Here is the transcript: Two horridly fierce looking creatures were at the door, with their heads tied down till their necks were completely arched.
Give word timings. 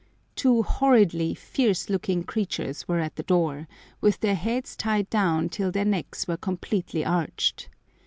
Two 0.35 0.63
horridly 0.63 1.35
fierce 1.35 1.87
looking 1.87 2.23
creatures 2.23 2.87
were 2.87 2.97
at 2.97 3.17
the 3.17 3.21
door, 3.21 3.67
with 4.01 4.19
their 4.21 4.33
heads 4.33 4.75
tied 4.75 5.07
down 5.11 5.47
till 5.47 5.71
their 5.71 5.85
necks 5.85 6.27
were 6.27 6.37
completely 6.37 7.05
arched. 7.05 7.69